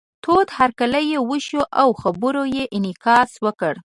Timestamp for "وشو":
1.29-1.61